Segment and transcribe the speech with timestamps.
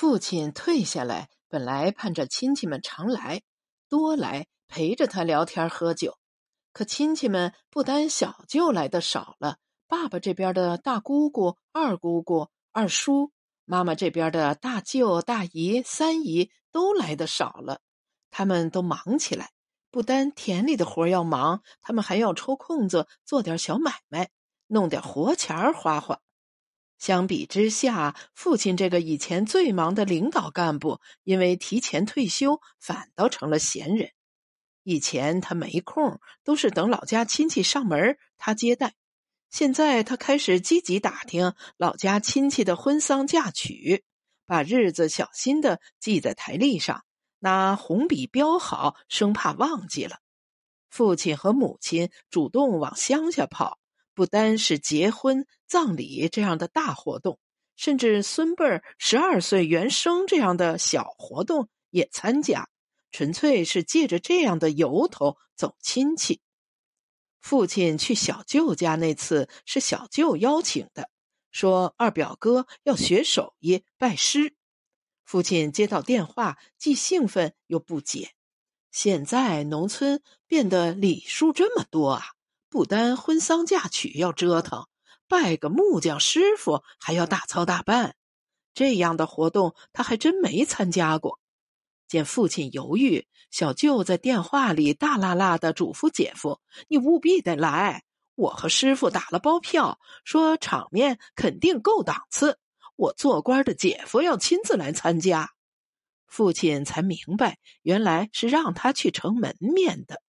[0.00, 3.42] 父亲退下来，本来盼着亲戚们常来，
[3.88, 6.18] 多来陪着他聊天喝酒。
[6.72, 9.56] 可亲戚们不单小舅来的少了，
[9.88, 13.32] 爸爸这边的大姑姑、二姑姑、二叔，
[13.64, 17.80] 妈妈这边的大舅、大姨、三姨都来的少了。
[18.30, 19.50] 他们都忙起来，
[19.90, 24.30] 不单田里的活要忙，他们还要抽空子做点小买卖，
[24.68, 26.20] 弄点活钱花花。
[26.98, 34.10] 相比之下，父亲这个以前最忙的领导干部，因为提前退休，反倒成了闲人。
[34.82, 38.94] 以前他没空，都是等老家亲戚上门他接待。
[39.50, 44.04] 现在他开始积极打听老家亲戚的婚丧嫁娶，
[44.44, 47.04] 把日子小心的记在台历上，
[47.38, 50.18] 拿红笔标好，生怕忘记了。
[50.90, 53.77] 父亲和母亲主动往乡下跑。
[54.18, 57.38] 不单是结婚、葬礼这样的大活动，
[57.76, 62.68] 甚至孙辈儿十二岁元生这样的小活动也参加，
[63.12, 66.40] 纯粹是借着这样的由头走亲戚。
[67.38, 71.08] 父亲去小舅家那次是小舅邀请的，
[71.52, 74.56] 说二表哥要学手艺拜师。
[75.24, 78.32] 父亲接到电话，既兴奋又不解。
[78.90, 82.24] 现在农村变得礼数这么多啊！
[82.70, 84.86] 不单婚丧嫁娶要折腾，
[85.26, 88.14] 拜个木匠师傅还要大操大办，
[88.74, 91.40] 这样的活动他还真没参加过。
[92.06, 98.02] 见父亲犹豫，小舅在电话里大喇喇的嘱咐姐夫：“你务必得来，
[98.34, 102.58] 我和师傅打了包票，说场面肯定够档次。
[102.96, 105.50] 我做官的姐夫要亲自来参加。”
[106.26, 110.22] 父亲才明白，原来是让他去撑门面的。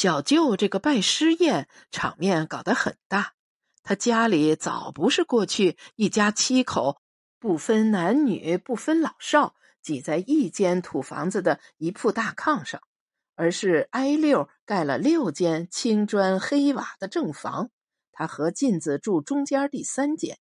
[0.00, 3.34] 小舅这个拜师宴场面搞得很大，
[3.82, 7.02] 他家里早不是过去一家七口，
[7.40, 12.80] 不分男女、不分老少，挤在一间土房子的一铺大炕上，
[13.34, 17.70] 而是挨六盖了六间青砖黑瓦的正房。
[18.12, 20.38] 他和进子住中间第三间，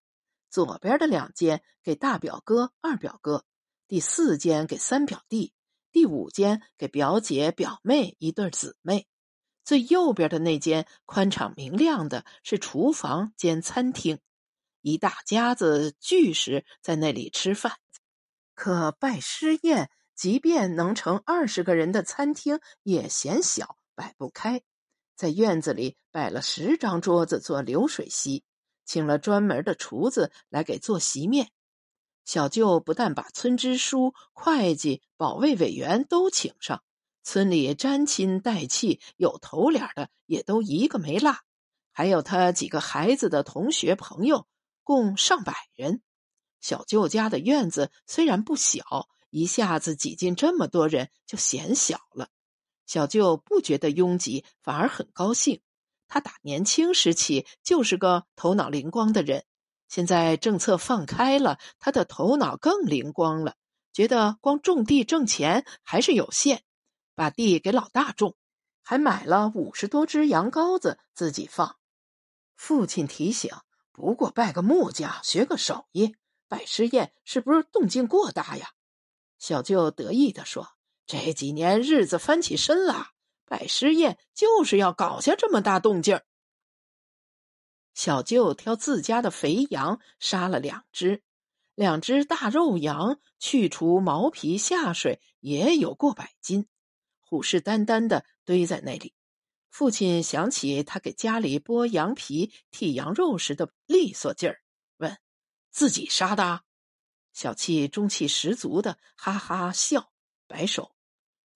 [0.52, 3.44] 左边的两间给大表哥、二表哥，
[3.88, 5.52] 第四间给三表弟，
[5.92, 9.08] 第五间给表姐、表妹一对姊妹。
[9.68, 14.20] 最右边的那间宽敞明亮的是厨房兼餐厅，
[14.80, 17.74] 一大家子聚时在那里吃饭。
[18.56, 24.62] 可拜师宴，即便能盛二十个人的餐厅也嫌小，摆不开。
[25.18, 28.46] 在院子里摆了十张桌子做流水席，
[28.86, 31.52] 请了专门的厨子来给做席面。
[32.24, 36.82] 小舅不但把村支书、会计、保卫委员都请上。
[37.28, 41.36] 村里沾亲带戚有头脸的也都一个没落，
[41.92, 44.48] 还有他几个孩子的同学朋友，
[44.82, 46.02] 共上百人。
[46.62, 52.30] 小舅家的院子虽然不小，一下子挤进这么多人就显小了。
[52.86, 55.60] 小舅不觉得拥挤，反而很高兴。
[56.08, 59.44] 他打年轻时起就是个头脑灵光的人，
[59.90, 63.56] 现在政策放开了，他的头脑更灵光了，
[63.92, 66.64] 觉得光种地挣钱还是有限。
[67.18, 68.36] 把地给老大种，
[68.84, 71.78] 还买了五十多只羊羔子自己放。
[72.56, 73.52] 父亲提醒
[73.92, 76.16] ：“不过拜个木匠，学个手艺，
[76.48, 78.70] 拜师宴是不是动静过大呀？”
[79.40, 80.76] 小舅得意地说
[81.08, 83.08] ：“这几年日子翻起身了，
[83.46, 86.22] 拜师宴就是要搞下这么大动静。”
[87.96, 91.24] 小舅挑自家的肥羊杀了两只，
[91.74, 96.68] 两只大肉羊，去除毛皮下水也有过百斤。
[97.30, 99.14] 虎视眈眈的堆在那里，
[99.70, 104.62] 父亲想起他给家里剥羊皮、剔羊肉时的利索劲儿，
[104.96, 105.18] 问
[105.70, 106.64] ：“自己杀的？”
[107.34, 110.14] 小气中气十足的哈哈笑，
[110.48, 110.96] 摆手：“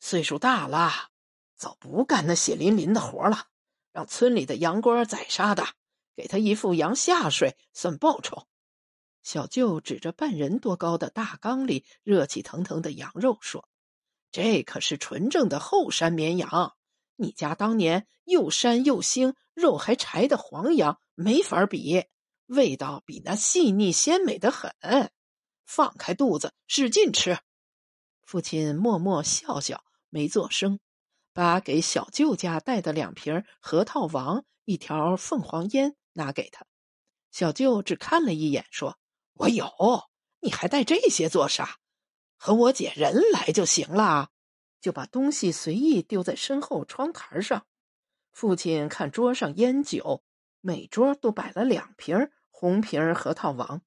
[0.02, 1.12] 岁数大了，
[1.56, 3.48] 早不干那血淋淋的活了，
[3.94, 5.66] 让村里的羊倌宰杀的，
[6.18, 8.46] 给他一副羊下水算报酬。”
[9.24, 13.70] 小舅指着半人多高的大缸里热气腾腾的羊肉说。
[14.32, 16.74] 这可是纯正的后山绵羊，
[17.16, 22.06] 你家当年又膻又腥、肉还柴的黄羊没法比，
[22.46, 24.72] 味道比那细腻鲜美的很。
[25.66, 27.38] 放开肚子，使劲吃。
[28.24, 30.80] 父亲默默笑笑，没作声，
[31.34, 36.66] 把给小舅家带的两瓶核桃王、一条凤凰烟拿给他。
[37.32, 38.98] 小舅只看了一眼，说
[39.36, 39.70] ：“我有，
[40.40, 41.78] 你还带这些做啥？”
[42.44, 44.32] 和我姐人来就行了，
[44.82, 47.68] 就把东西随意丢在身后窗台上。
[48.32, 50.24] 父亲看桌上烟酒，
[50.60, 53.84] 每桌都摆了两瓶红瓶核桃王，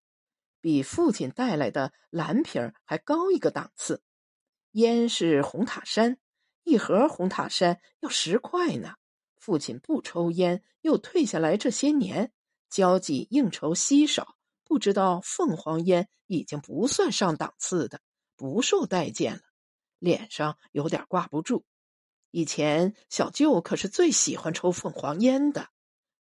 [0.61, 4.05] 比父亲带来的蓝瓶还高一个档次。
[4.71, 6.19] 烟是红塔山，
[6.63, 8.95] 一盒红塔山要十块呢。
[9.37, 12.33] 父亲不抽烟，又退下来这些年，
[12.71, 18.01] 交际应酬稀少，不知道凤凰烟已经不算上档次的，
[18.45, 19.41] 不受待见了，
[19.99, 21.65] 脸上有点挂不住。
[22.31, 25.71] 以前小舅可是最喜欢抽凤凰烟的，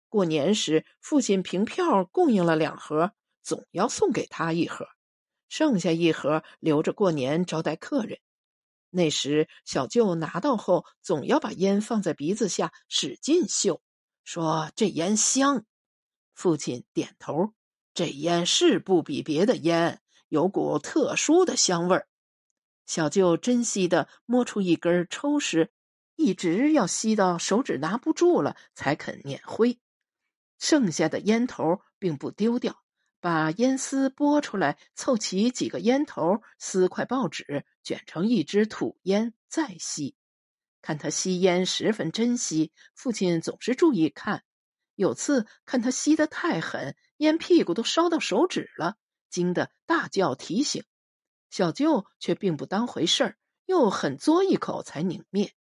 [0.08, 3.12] 过年时父亲凭票供应了两盒，
[3.42, 4.88] 总要送给他一盒，
[5.50, 8.20] 剩下一盒留着过年招待客人。
[8.88, 13.82] 那时，小舅拿到后，总要把烟放在鼻子下使劲嗅，
[14.24, 15.66] 说：“这烟香。”
[16.32, 17.52] 父亲点头
[17.92, 22.08] ：“这烟是不比别的烟，有股特殊的香味儿。”
[22.86, 25.70] 小舅珍惜的摸出一根抽时，
[26.16, 29.78] 一直要吸到手指拿不住了，才肯捻灰。
[30.58, 32.80] 剩下的烟头并不丢掉。
[33.20, 40.14] 把烟丝拨出来，凑齐几个烟头，撕块报纸卷成一支土烟，再吸。
[40.82, 44.44] 看他吸烟十分珍惜，父亲总是注意看。
[44.94, 48.96] 有次看他吸得太狠，烟屁股都烧到手指了，
[49.30, 50.84] 惊得大叫提醒。
[51.54, 55.52] 小舅却并不当回事儿，又狠嘬一口才拧灭。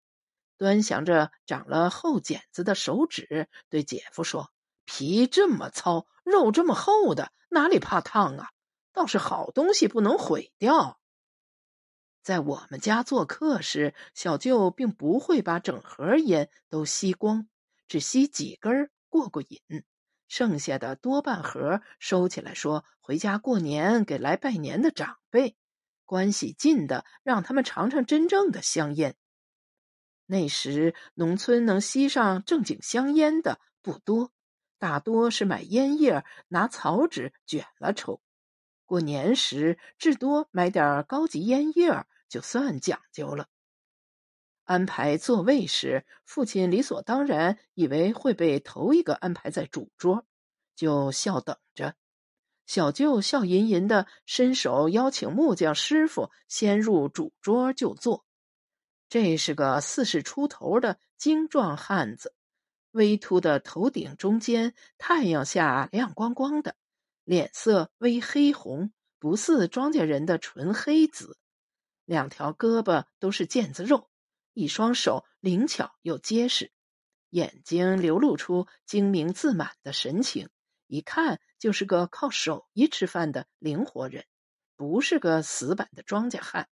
[0.58, 4.52] 端详着长了厚茧子的手指，对姐夫说
[4.86, 8.50] ：“皮这么糙。”肉这么厚的，哪里怕烫啊？
[8.92, 11.00] 倒是好东西不能毁掉。
[12.24, 17.48] 在我们家做客时，小舅并不会把整盒烟都吸光，
[17.88, 19.62] 只吸几根过过瘾，
[20.28, 25.56] 剩下的多半盒收起来，说回家过年给来拜年的长辈，
[26.14, 29.16] 关系近的让他们尝尝真正的香烟。
[30.28, 34.32] 那时农村能吸上正经香烟的不多。
[34.78, 38.22] 大多是买烟叶，拿草纸卷了抽。
[38.86, 43.48] 过年时，至多买点高级烟叶，就算讲究了。
[44.66, 50.28] 安排座位时，父亲理所当然以为会被头一个安排在主桌，
[50.76, 51.96] 就笑等着。
[52.66, 58.26] 小舅笑吟吟的伸手邀请木匠师傅先入主桌就坐。
[59.10, 62.34] 这是个四十出头的精壮汉子。
[62.92, 66.76] 微秃的头顶中间，太阳下亮光光的，
[67.24, 71.38] 脸色微黑红，不似庄稼人的纯黑紫。
[72.06, 74.10] 两条胳膊都是腱子肉，
[74.54, 76.72] 一双手灵巧又结实，
[77.30, 80.50] 眼睛流露出精明自满的神情，
[80.94, 84.26] 一看就是个靠手艺吃饭的灵活人，
[84.76, 86.70] 不是个死板的庄稼汉。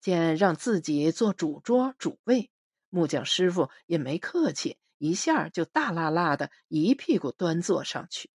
[0.00, 2.50] 见让自己做主桌主位，
[2.88, 4.78] 木匠师傅也没客气。
[4.96, 8.30] 一下就大辣辣的一屁股端坐上去，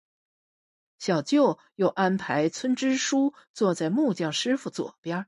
[0.99, 5.27] 小舅又安排村支书坐在木匠师傅左边，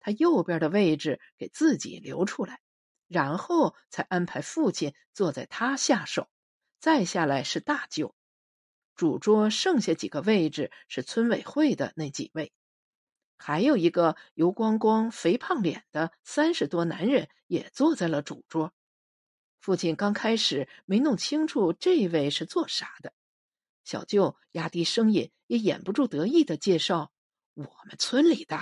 [0.00, 2.60] 他右边的位置给自己留出来，
[3.08, 6.28] 然后才安排父亲坐在他下手，
[6.78, 8.14] 再下来是大舅。
[8.94, 12.52] 主桌剩下几个位置是村委会的那几位，
[13.36, 18.72] 还有一个油光光、肥胖脸的三十多男人也坐在了主桌。
[19.60, 23.12] 父亲刚开始没弄清楚这位是做啥的，
[23.82, 27.10] 小舅压低声音，也掩不住得意的介绍
[27.54, 28.60] ：“我们村里的，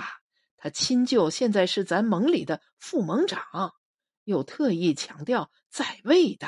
[0.57, 3.73] 他亲舅现在是咱盟里的副盟长，
[4.23, 6.47] 又特意强调在位的。”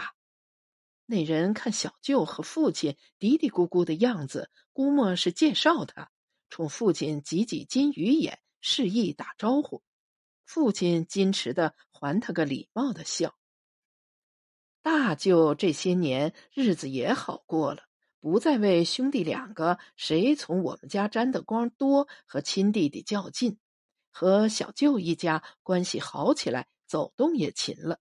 [1.08, 6.10] 那人看小舅和父亲嘀嘀咕咕的样子，估摸是介绍他，
[6.50, 9.84] 冲父亲挤挤金鱼眼，示意打招呼。
[10.46, 13.36] 父亲矜持的还他个礼貌的笑。
[14.82, 17.84] 大舅这些年日子也好过了，
[18.20, 23.58] 不再为兄弟两个谁从我们家沾的光多和亲弟弟较劲，
[24.12, 28.00] 和小舅一家关系好起来，走动也勤了。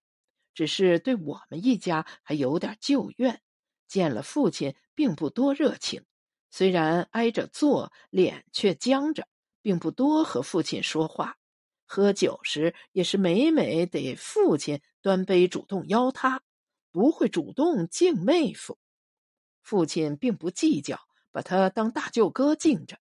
[0.54, 3.42] 只是对我们一家还有点旧怨，
[3.86, 6.04] 见了父亲并不多热情，
[6.50, 9.26] 虽然挨着坐，脸却僵着，
[9.60, 11.36] 并不多和父亲说话。
[11.84, 16.42] 喝酒时也是每每得父亲端杯主动邀他。
[16.90, 18.78] 不会主动敬妹夫，
[19.62, 21.00] 父亲并不计较，
[21.32, 23.00] 把他当大舅哥敬着。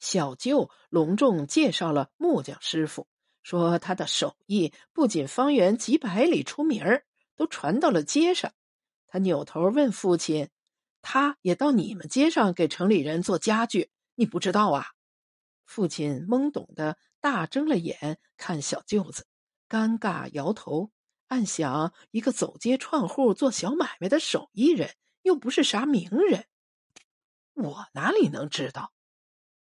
[0.00, 3.06] 小舅隆重介绍了木匠师傅，
[3.44, 7.04] 说他的手艺不仅方圆几百里出名儿，
[7.36, 8.52] 都传到了街上。
[9.06, 10.48] 他扭头问父亲
[11.02, 14.86] ：“他也到你们街上给城里人做家具，你不知道啊？”
[15.66, 19.26] 父亲懵懂的大睁了眼看小舅子，
[19.68, 20.90] 尴尬摇头。
[21.28, 26.46] 暗想：一个走街串户做小买卖的手艺人，又不是啥名人，
[27.54, 28.92] 我哪里能知道？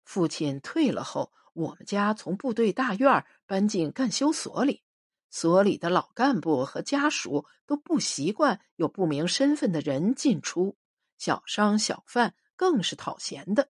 [0.04, 4.82] 父亲退了后，我们家从部队大院搬进干休所里，
[5.30, 10.76] 所里的老干部和家属都不习惯有不明身份的人进出，
[11.16, 13.68] 小商小贩更是讨嫌的。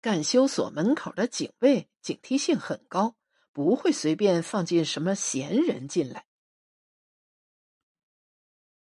[0.00, 3.14] 干休所门口的警卫警惕性很高，
[3.52, 6.26] 不会随便放进什么闲人进来。